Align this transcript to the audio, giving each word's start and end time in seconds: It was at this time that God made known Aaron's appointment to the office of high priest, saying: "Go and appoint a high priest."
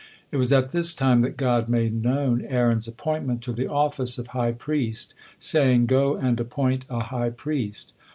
It 0.31 0.37
was 0.37 0.51
at 0.51 0.69
this 0.69 0.95
time 0.95 1.21
that 1.21 1.37
God 1.37 1.69
made 1.69 1.93
known 1.93 2.41
Aaron's 2.45 2.87
appointment 2.87 3.43
to 3.43 3.53
the 3.53 3.67
office 3.67 4.17
of 4.17 4.29
high 4.29 4.51
priest, 4.53 5.13
saying: 5.37 5.85
"Go 5.85 6.15
and 6.15 6.39
appoint 6.39 6.85
a 6.89 7.01
high 7.01 7.29
priest." 7.29 7.93